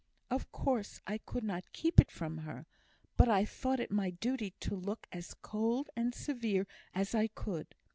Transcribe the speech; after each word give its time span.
Of 0.31 0.51
course, 0.51 0.99
I 1.05 1.19
could 1.19 1.43
not 1.43 1.71
keep 1.73 1.99
it 2.01 2.09
from 2.09 2.39
her; 2.39 2.65
but 3.17 3.29
I 3.29 3.45
thought 3.45 3.79
it 3.79 3.91
my 3.91 4.09
duty 4.09 4.55
to 4.61 4.75
look 4.75 5.05
as 5.11 5.35
cold 5.43 5.91
and 5.95 6.15
severe 6.15 6.65
as 6.95 7.13
I 7.13 7.27
could. 7.27 7.75